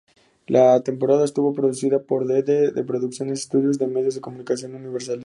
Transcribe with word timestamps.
La 0.47 0.81
temporada 0.81 1.23
estuvo 1.23 1.53
producida 1.53 1.99
por 2.01 2.25
Deedle-Dee 2.25 2.83
Producciones, 2.87 3.41
Estudios 3.41 3.77
de 3.77 3.85
Medios 3.85 4.15
de 4.15 4.21
comunicación 4.21 4.73
Universales. 4.73 5.19